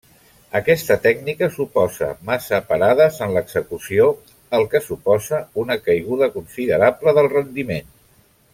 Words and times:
Aquesta 0.59 0.95
tècnica 1.01 1.49
suposa 1.57 2.07
massa 2.29 2.59
parades 2.71 3.19
en 3.27 3.35
l'execució, 3.35 4.09
el 4.61 4.65
que 4.73 4.81
suposa 4.87 5.43
una 5.65 5.79
caiguda 5.89 6.31
considerable 6.39 7.15
del 7.21 7.31
rendiment. 7.39 7.95